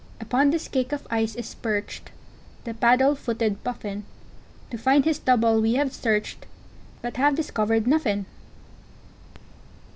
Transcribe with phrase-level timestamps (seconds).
[0.19, 2.09] ]Upon this cake of ice is perched,
[2.63, 4.03] The paddle footed Puffin:
[4.71, 6.47] To find his double we have searched,
[7.03, 8.25] But have discovered Nuffin!